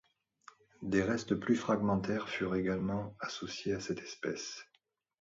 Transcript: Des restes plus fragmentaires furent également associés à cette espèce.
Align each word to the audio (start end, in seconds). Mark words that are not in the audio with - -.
Des 0.81 1.03
restes 1.03 1.35
plus 1.35 1.55
fragmentaires 1.55 2.27
furent 2.27 2.55
également 2.55 3.15
associés 3.19 3.75
à 3.75 3.79
cette 3.79 4.01
espèce. 4.01 4.65